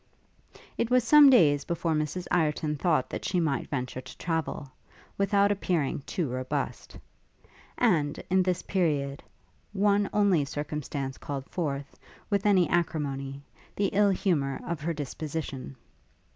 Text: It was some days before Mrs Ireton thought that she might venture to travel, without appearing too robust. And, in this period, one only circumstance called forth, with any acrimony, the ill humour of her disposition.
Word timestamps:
It 0.79 0.89
was 0.89 1.03
some 1.03 1.29
days 1.29 1.63
before 1.63 1.93
Mrs 1.93 2.25
Ireton 2.31 2.75
thought 2.77 3.07
that 3.11 3.23
she 3.23 3.39
might 3.39 3.69
venture 3.69 4.01
to 4.01 4.17
travel, 4.17 4.71
without 5.15 5.51
appearing 5.51 5.99
too 6.07 6.27
robust. 6.27 6.97
And, 7.77 8.19
in 8.31 8.41
this 8.41 8.63
period, 8.63 9.21
one 9.73 10.09
only 10.11 10.43
circumstance 10.43 11.19
called 11.19 11.45
forth, 11.51 11.99
with 12.31 12.47
any 12.47 12.67
acrimony, 12.67 13.43
the 13.75 13.89
ill 13.89 14.09
humour 14.09 14.59
of 14.65 14.81
her 14.81 14.91
disposition. 14.95 15.75